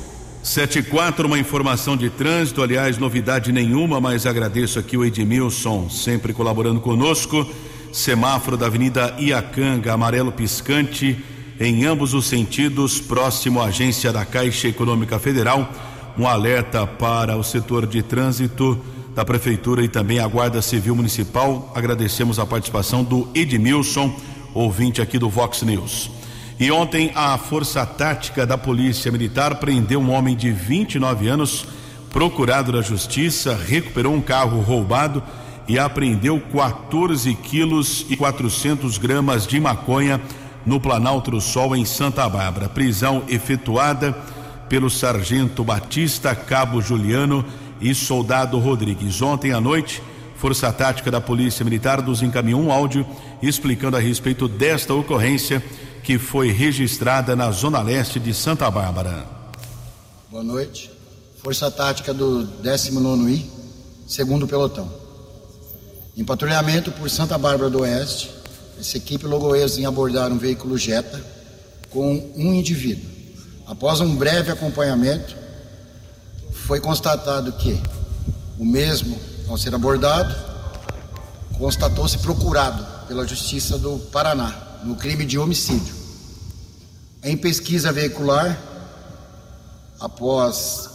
[0.43, 6.81] 74, uma informação de trânsito, aliás, novidade nenhuma, mas agradeço aqui o Edmilson, sempre colaborando
[6.81, 7.47] conosco.
[7.93, 11.23] Semáforo da Avenida Iacanga, amarelo piscante
[11.63, 15.71] em ambos os sentidos, próximo à agência da Caixa Econômica Federal.
[16.17, 18.77] Um alerta para o setor de trânsito
[19.15, 21.71] da Prefeitura e também a Guarda Civil Municipal.
[21.73, 24.13] Agradecemos a participação do Edmilson,
[24.53, 26.11] ouvinte aqui do Vox News.
[26.59, 31.65] E ontem a Força Tática da Polícia Militar prendeu um homem de 29 anos,
[32.11, 35.23] procurado da Justiça, recuperou um carro roubado
[35.65, 40.19] e apreendeu 14 quilos e 400 gramas de maconha
[40.65, 42.69] no Planalto do Sol, em Santa Bárbara.
[42.69, 44.13] Prisão efetuada
[44.69, 47.45] pelo sargento Batista, cabo Juliano
[47.79, 49.21] e soldado Rodrigues.
[49.21, 50.01] Ontem à noite,
[50.37, 53.05] Força Tática da Polícia Militar nos encaminhou um áudio
[53.41, 55.63] explicando a respeito desta ocorrência
[56.03, 59.25] que foi registrada na zona leste de Santa Bárbara.
[60.29, 60.91] Boa noite.
[61.41, 63.45] Força Tática do 19I,
[64.05, 64.91] segundo pelotão.
[66.15, 68.29] Em patrulhamento por Santa Bárbara do Oeste,
[68.79, 71.23] essa equipe logoesa em abordar um veículo Jetta
[71.89, 73.09] com um indivíduo.
[73.67, 75.35] Após um breve acompanhamento,
[76.51, 77.79] foi constatado que
[78.57, 80.35] o mesmo, ao ser abordado,
[81.57, 85.93] constatou-se procurado pela Justiça do Paraná no crime de homicídio.
[87.23, 88.59] Em pesquisa veicular,
[89.99, 90.89] após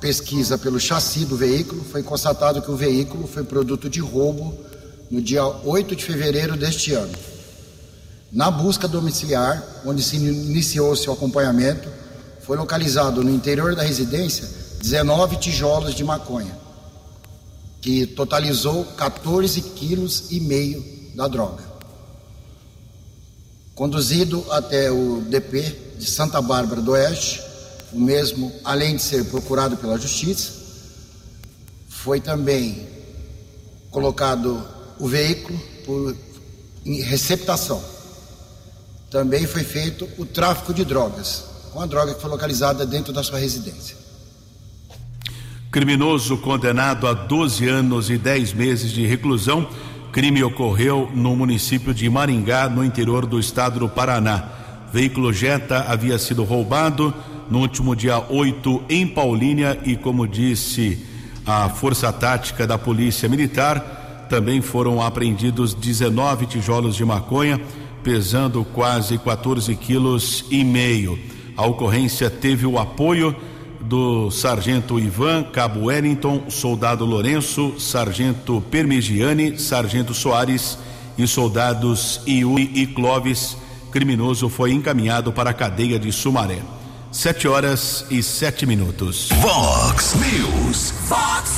[0.00, 4.56] pesquisa pelo chassi do veículo, foi constatado que o veículo foi produto de roubo
[5.12, 7.12] no dia 8 de fevereiro deste ano.
[8.32, 11.86] Na busca domiciliar, onde se iniciou seu acompanhamento,
[12.40, 14.48] foi localizado no interior da residência
[14.80, 16.58] 19 tijolos de maconha,
[17.82, 20.82] que totalizou 14 quilos e meio
[21.14, 21.62] da droga.
[23.74, 27.42] Conduzido até o DP de Santa Bárbara do Oeste,
[27.92, 30.52] o mesmo, além de ser procurado pela Justiça,
[31.86, 32.88] foi também
[33.90, 36.16] colocado o veículo por
[36.86, 37.82] receptação.
[39.10, 43.20] Também foi feito o tráfico de drogas, com a droga que foi localizada dentro da
[43.24, 43.96] sua residência.
[45.72, 49.68] Criminoso condenado a 12 anos e 10 meses de reclusão.
[50.12, 54.50] Crime ocorreu no município de Maringá, no interior do estado do Paraná.
[54.92, 57.12] Veículo Jetta havia sido roubado
[57.50, 61.04] no último dia 8 em Paulínia e, como disse
[61.44, 64.01] a Força Tática da Polícia Militar,
[64.32, 67.60] Também foram apreendidos 19 tijolos de maconha,
[68.02, 71.18] pesando quase 14 quilos e meio.
[71.54, 73.36] A ocorrência teve o apoio
[73.78, 80.78] do sargento Ivan, cabo Wellington, soldado Lourenço, sargento Permegiani, sargento Soares
[81.18, 83.58] e soldados Iui e Clóvis.
[83.90, 86.62] Criminoso foi encaminhado para a cadeia de Sumaré.
[87.10, 89.28] Sete horas e sete minutos.
[89.42, 90.90] Vox News.
[91.06, 91.50] Fox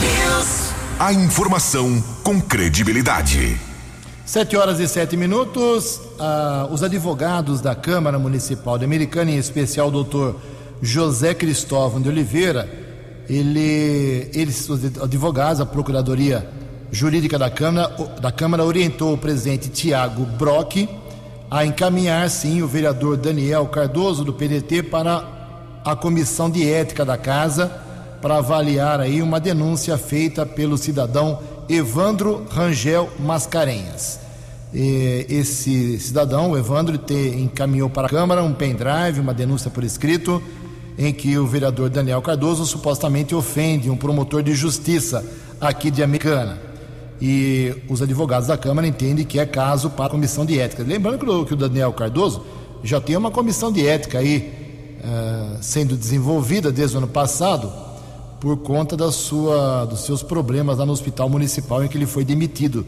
[0.00, 0.75] News.
[0.98, 3.60] A informação com credibilidade.
[4.24, 6.00] Sete horas e sete minutos.
[6.18, 10.40] Ah, os advogados da Câmara Municipal de Americana, em especial o doutor
[10.80, 12.66] José Cristóvão de Oliveira,
[13.28, 16.48] ele, eles, os advogados, a Procuradoria
[16.90, 20.88] Jurídica da Câmara, da Câmara orientou o presidente Tiago Brock
[21.50, 25.22] a encaminhar, sim, o vereador Daniel Cardoso, do PDT, para
[25.84, 27.84] a Comissão de Ética da Casa,
[28.20, 31.38] para avaliar aí uma denúncia feita pelo cidadão
[31.68, 34.20] Evandro Rangel Mascarenhas.
[34.72, 40.42] Esse cidadão, Evandro, te, encaminhou para a Câmara um pendrive, uma denúncia por escrito,
[40.98, 45.24] em que o vereador Daniel Cardoso supostamente ofende um promotor de justiça
[45.60, 46.58] aqui de Americana.
[47.20, 50.82] E os advogados da Câmara entendem que é caso para a comissão de ética.
[50.82, 52.44] Lembrando que o, que o Daniel Cardoso
[52.82, 54.52] já tem uma comissão de ética aí
[55.00, 57.85] uh, sendo desenvolvida desde o ano passado
[58.40, 62.24] por conta da sua, dos seus problemas lá no hospital municipal em que ele foi
[62.24, 62.86] demitido.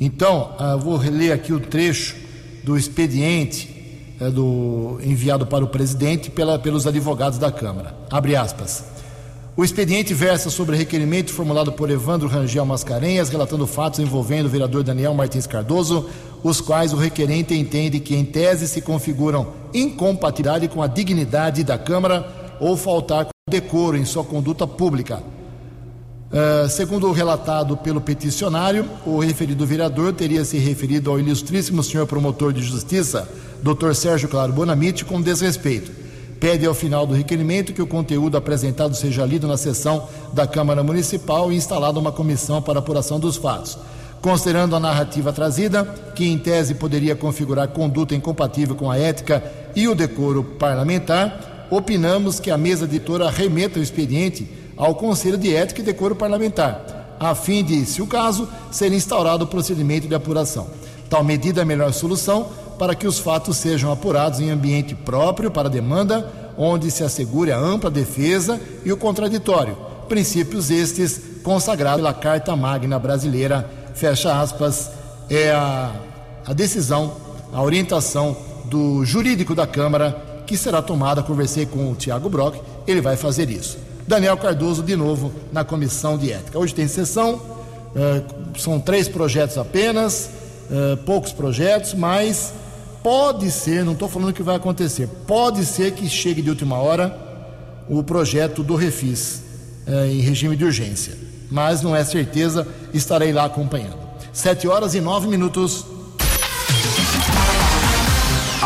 [0.00, 2.16] Então, uh, vou ler aqui o trecho
[2.62, 7.94] do expediente uh, do, enviado para o presidente pela, pelos advogados da Câmara.
[8.10, 8.84] Abre aspas.
[9.56, 14.82] O expediente versa sobre requerimento formulado por Evandro Rangel Mascarenhas, relatando fatos envolvendo o vereador
[14.82, 16.10] Daniel Martins Cardoso,
[16.42, 21.78] os quais o requerente entende que, em tese, se configuram incompatibilidade com a dignidade da
[21.78, 25.22] Câmara ou faltar com decoro em sua conduta pública.
[26.26, 32.06] Uh, segundo o relatado pelo peticionário, o referido vereador teria se referido ao ilustríssimo senhor
[32.06, 33.28] promotor de justiça,
[33.62, 33.94] Dr.
[33.94, 36.06] Sérgio Claro Bonamite, com desrespeito
[36.40, 40.82] pede ao final do requerimento que o conteúdo apresentado seja lido na sessão da Câmara
[40.82, 43.78] Municipal e instalada uma comissão para apuração dos fatos.
[44.20, 45.84] Considerando a narrativa trazida,
[46.14, 49.42] que em tese poderia configurar conduta incompatível com a ética
[49.74, 55.54] e o decoro parlamentar, opinamos que a mesa editora remeta o expediente ao Conselho de
[55.54, 60.14] Ética e Decoro Parlamentar, a fim de, se o caso, ser instaurado o procedimento de
[60.14, 60.68] apuração.
[61.08, 62.48] Tal medida é a melhor solução
[62.78, 67.52] para que os fatos sejam apurados em ambiente próprio para a demanda, onde se assegure
[67.52, 69.76] a ampla defesa e o contraditório.
[70.08, 74.90] Princípios estes consagrados pela Carta Magna Brasileira, fecha aspas,
[75.30, 75.92] é a,
[76.46, 77.14] a decisão,
[77.52, 78.36] a orientação
[78.66, 81.22] do jurídico da Câmara que será tomada.
[81.22, 83.78] Conversei com o Tiago Brock, ele vai fazer isso.
[84.06, 86.58] Daniel Cardoso, de novo, na comissão de ética.
[86.58, 87.40] Hoje tem sessão,
[87.94, 88.22] eh,
[88.56, 90.30] são três projetos apenas,
[90.70, 92.52] eh, poucos projetos, mas
[93.02, 97.16] pode ser, não estou falando que vai acontecer, pode ser que chegue de última hora
[97.88, 99.42] o projeto do Refis
[99.86, 101.16] eh, em regime de urgência,
[101.50, 104.06] mas não é certeza, estarei lá acompanhando.
[104.32, 105.95] Sete horas e nove minutos.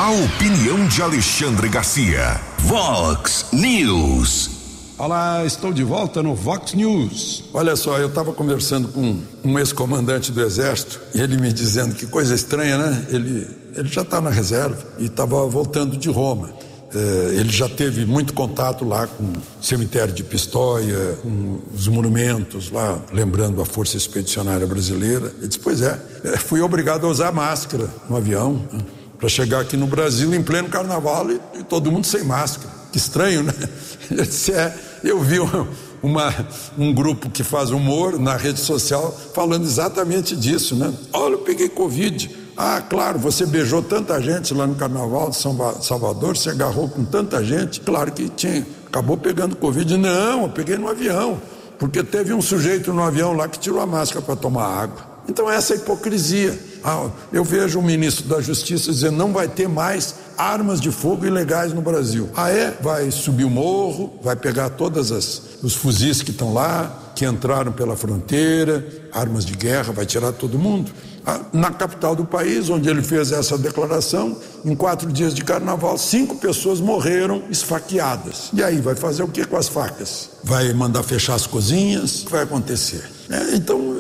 [0.00, 2.40] A opinião de Alexandre Garcia.
[2.60, 4.50] Vox News.
[4.96, 7.44] Olá, estou de volta no Vox News.
[7.52, 12.06] Olha só, eu estava conversando com um ex-comandante do Exército e ele me dizendo que
[12.06, 13.06] coisa estranha, né?
[13.10, 13.46] Ele,
[13.76, 16.48] ele já está na reserva e estava voltando de Roma.
[16.94, 22.70] É, ele já teve muito contato lá com o cemitério de Pistoia, com os monumentos
[22.70, 25.30] lá, lembrando a Força Expedicionária Brasileira.
[25.36, 28.80] Ele disse: Pois é, é fui obrigado a usar máscara no avião né,
[29.20, 32.70] para chegar aqui no Brasil em pleno carnaval e, e todo mundo sem máscara.
[32.90, 33.52] Que estranho, né?
[34.10, 35.38] Ele disse: É eu vi
[36.02, 36.34] uma,
[36.76, 40.92] um grupo que faz humor na rede social falando exatamente disso, né?
[41.12, 42.38] Olha, eu peguei Covid.
[42.56, 47.04] Ah, claro, você beijou tanta gente lá no Carnaval de São Salvador, você agarrou com
[47.04, 49.96] tanta gente, claro que tinha, acabou pegando Covid.
[49.96, 51.40] Não, eu peguei no avião,
[51.78, 55.09] porque teve um sujeito no avião lá que tirou a máscara para tomar água.
[55.30, 56.58] Então, essa é a hipocrisia.
[56.82, 61.24] Ah, eu vejo o ministro da Justiça dizendo não vai ter mais armas de fogo
[61.24, 62.28] ilegais no Brasil.
[62.34, 62.76] Ah, é?
[62.80, 67.70] Vai subir o morro, vai pegar todas as os fuzis que estão lá, que entraram
[67.70, 70.90] pela fronteira, armas de guerra, vai tirar todo mundo.
[71.24, 75.96] Ah, na capital do país, onde ele fez essa declaração, em quatro dias de carnaval,
[75.98, 78.48] cinco pessoas morreram esfaqueadas.
[78.52, 80.30] E aí, vai fazer o que com as facas?
[80.42, 82.22] Vai mandar fechar as cozinhas?
[82.22, 83.04] O que vai acontecer?
[83.28, 83.96] É, então,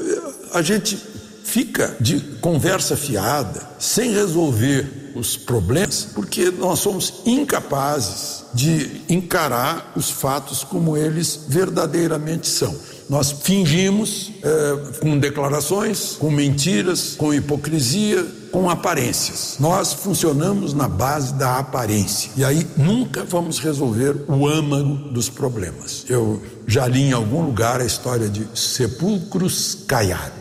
[0.54, 1.09] a gente
[1.44, 10.10] fica de conversa fiada, sem resolver os problemas, porque nós somos incapazes de encarar os
[10.10, 12.74] fatos como eles verdadeiramente são.
[13.08, 19.56] Nós fingimos é, com declarações, com mentiras, com hipocrisia, com aparências.
[19.58, 22.30] Nós funcionamos na base da aparência.
[22.36, 26.04] E aí nunca vamos resolver o âmago dos problemas.
[26.08, 30.39] Eu já li em algum lugar a história de sepulcros caiados.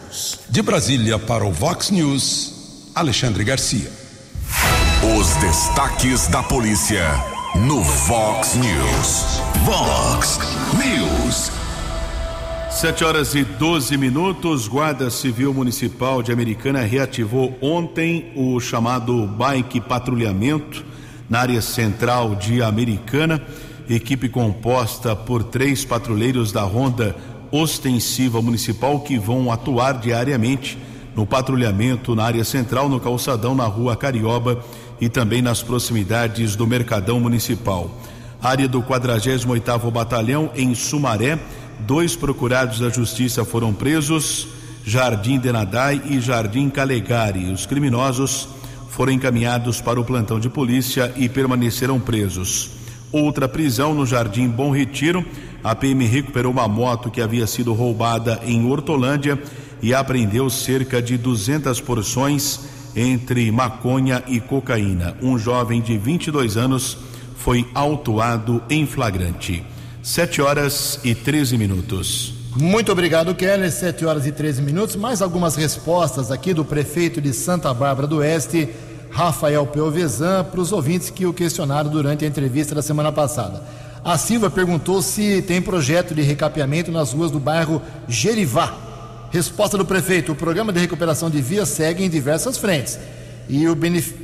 [0.49, 3.91] De Brasília para o Vox News, Alexandre Garcia.
[5.19, 7.05] Os destaques da polícia
[7.55, 9.39] no Vox News.
[9.63, 10.39] Vox
[10.73, 11.51] News.
[12.71, 14.67] Sete horas e 12 minutos.
[14.67, 20.83] Guarda Civil Municipal de Americana reativou ontem o chamado bike patrulhamento
[21.29, 23.39] na área central de Americana.
[23.87, 27.15] Equipe composta por três patrulheiros da Ronda
[27.51, 30.77] Ostensiva Municipal que vão atuar diariamente
[31.15, 34.63] no patrulhamento na área central, no calçadão, na rua Carioba
[35.01, 37.89] e também nas proximidades do Mercadão Municipal.
[38.41, 41.37] Área do 48º Batalhão em Sumaré,
[41.79, 44.47] dois procurados da Justiça foram presos,
[44.85, 47.51] Jardim Denadai e Jardim Calegari.
[47.51, 48.47] Os criminosos
[48.89, 52.71] foram encaminhados para o plantão de polícia e permaneceram presos.
[53.11, 55.25] Outra prisão no Jardim Bom Retiro.
[55.63, 59.37] A PM recuperou uma moto que havia sido roubada em Hortolândia
[59.81, 62.59] e apreendeu cerca de 200 porções
[62.95, 65.15] entre maconha e cocaína.
[65.21, 66.97] Um jovem de 22 anos
[67.37, 69.63] foi autuado em flagrante.
[70.01, 72.33] 7 horas e 13 minutos.
[72.55, 73.71] Muito obrigado, Keller.
[73.71, 74.95] 7 horas e 13 minutos.
[74.95, 78.69] Mais algumas respostas aqui do prefeito de Santa Bárbara do Oeste,
[79.11, 83.63] Rafael Pelvezan, para os ouvintes que o questionaram durante a entrevista da semana passada.
[84.03, 88.73] A Silva perguntou se tem projeto de recapeamento nas ruas do bairro Gerivá.
[89.31, 92.97] Resposta do prefeito: o programa de recuperação de vias segue em diversas frentes
[93.49, 93.65] e,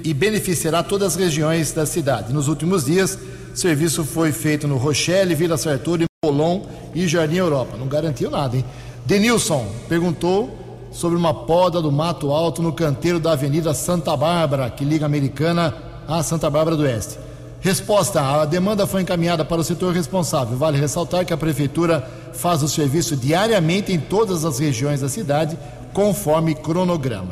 [0.04, 2.32] e beneficiará todas as regiões da cidade.
[2.32, 3.18] Nos últimos dias,
[3.54, 6.62] serviço foi feito no Rochelle, Vila Sartori, Polon
[6.94, 7.76] e Jardim Europa.
[7.78, 8.66] Não garantiu nada, hein?
[9.06, 14.86] Denilson perguntou sobre uma poda do Mato Alto no canteiro da Avenida Santa Bárbara, que
[14.86, 15.74] liga a Americana
[16.08, 17.18] a Santa Bárbara do Oeste.
[17.66, 20.56] Resposta: a demanda foi encaminhada para o setor responsável.
[20.56, 25.58] Vale ressaltar que a prefeitura faz o serviço diariamente em todas as regiões da cidade,
[25.92, 27.32] conforme cronograma.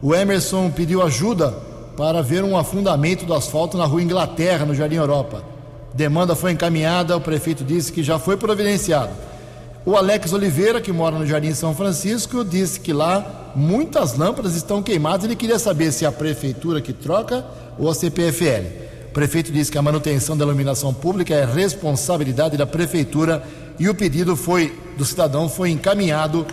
[0.00, 1.50] O Emerson pediu ajuda
[1.96, 5.42] para ver um afundamento do asfalto na rua Inglaterra, no Jardim Europa.
[5.92, 9.10] Demanda foi encaminhada, o prefeito disse que já foi providenciado.
[9.84, 14.80] O Alex Oliveira, que mora no Jardim São Francisco, disse que lá muitas lâmpadas estão
[14.80, 15.24] queimadas.
[15.24, 17.44] Ele queria saber se é a prefeitura que troca
[17.76, 18.91] ou a CPFL.
[19.12, 23.44] O prefeito disse que a manutenção da iluminação pública é responsabilidade da prefeitura
[23.78, 26.46] e o pedido foi do cidadão foi encaminhado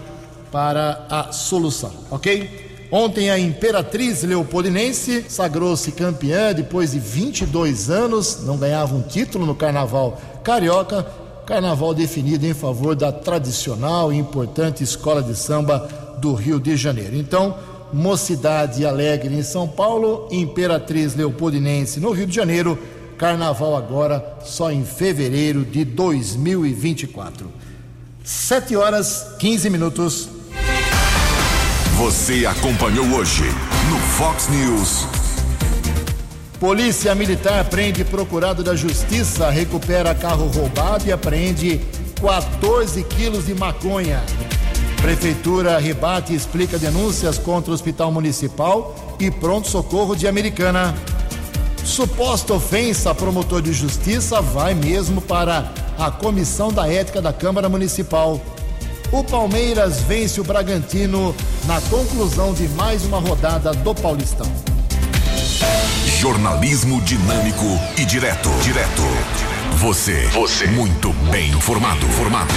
[0.52, 2.88] para a solução, ok?
[2.92, 9.56] Ontem a Imperatriz Leopoldinense sagrou-se campeã depois de 22 anos, não ganhava um título no
[9.56, 11.08] Carnaval Carioca.
[11.46, 15.88] Carnaval definido em favor da tradicional e importante escola de samba
[16.18, 17.16] do Rio de Janeiro.
[17.16, 17.56] Então,
[17.92, 22.78] Mocidade Alegre em São Paulo, Imperatriz Leopoldinense no Rio de Janeiro,
[23.18, 27.52] Carnaval agora só em fevereiro de 2024.
[28.24, 30.30] 7 horas 15 minutos.
[31.98, 33.44] Você acompanhou hoje
[33.90, 35.06] no Fox News.
[36.60, 41.82] Polícia Militar prende procurado da Justiça, recupera carro roubado e apreende
[42.22, 44.22] 14 quilos de maconha.
[45.02, 50.94] Prefeitura rebate e explica denúncias contra o Hospital Municipal e pronto-socorro de Americana.
[51.84, 58.40] Suposta ofensa promotor de justiça vai mesmo para a Comissão da Ética da Câmara Municipal.
[59.12, 61.36] O Palmeiras vence o Bragantino
[61.66, 64.52] na conclusão de mais uma rodada do Paulistão.
[66.20, 67.66] Jornalismo dinâmico
[67.98, 68.50] e direto.
[68.62, 69.04] Direto.
[69.78, 70.28] Você.
[70.28, 70.68] Você.
[70.68, 72.06] Muito bem informado.
[72.08, 72.54] Formado.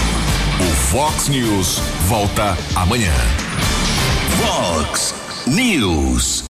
[0.63, 3.13] O Fox News volta amanhã.
[4.39, 5.13] Fox
[5.45, 6.41] News.